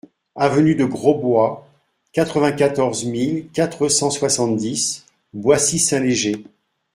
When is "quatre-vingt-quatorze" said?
2.11-3.05